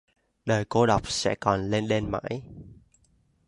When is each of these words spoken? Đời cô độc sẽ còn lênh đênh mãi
Đời 0.45 0.65
cô 0.69 0.85
độc 0.85 1.09
sẽ 1.11 1.35
còn 1.35 1.69
lênh 1.69 1.87
đênh 1.87 2.11
mãi 2.11 2.41